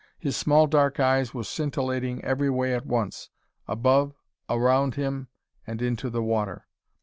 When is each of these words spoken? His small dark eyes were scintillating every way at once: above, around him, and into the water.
His 0.17 0.35
small 0.35 0.65
dark 0.65 0.99
eyes 0.99 1.31
were 1.31 1.43
scintillating 1.43 2.25
every 2.25 2.49
way 2.49 2.73
at 2.73 2.87
once: 2.87 3.29
above, 3.67 4.15
around 4.49 4.95
him, 4.95 5.27
and 5.67 5.79
into 5.79 6.09
the 6.09 6.23
water. 6.23 6.65